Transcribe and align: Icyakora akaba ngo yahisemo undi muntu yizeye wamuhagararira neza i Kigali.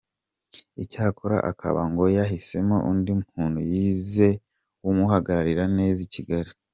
Icyakora 0.83 1.37
akaba 1.51 1.81
ngo 1.91 2.03
yahisemo 2.17 2.75
undi 2.91 3.11
muntu 3.33 3.59
yizeye 3.71 4.35
wamuhagararira 4.85 5.65
neza 5.77 5.99
i 6.07 6.09
Kigali. 6.15 6.51